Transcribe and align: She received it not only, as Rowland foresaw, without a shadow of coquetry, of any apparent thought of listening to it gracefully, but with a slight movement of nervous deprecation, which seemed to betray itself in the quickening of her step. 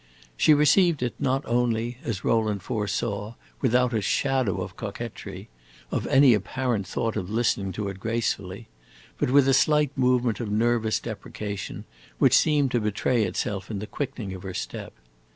She 0.35 0.55
received 0.55 1.03
it 1.03 1.13
not 1.19 1.43
only, 1.45 1.99
as 2.03 2.23
Rowland 2.23 2.63
foresaw, 2.63 3.35
without 3.61 3.93
a 3.93 4.01
shadow 4.01 4.59
of 4.61 4.75
coquetry, 4.75 5.47
of 5.91 6.07
any 6.07 6.33
apparent 6.33 6.87
thought 6.87 7.15
of 7.15 7.29
listening 7.29 7.71
to 7.73 7.87
it 7.87 7.99
gracefully, 7.99 8.67
but 9.19 9.29
with 9.29 9.47
a 9.47 9.53
slight 9.53 9.95
movement 9.95 10.39
of 10.39 10.49
nervous 10.51 10.99
deprecation, 10.99 11.85
which 12.17 12.35
seemed 12.35 12.71
to 12.71 12.81
betray 12.81 13.25
itself 13.25 13.69
in 13.69 13.77
the 13.77 13.85
quickening 13.85 14.33
of 14.33 14.41
her 14.41 14.55
step. 14.55 14.93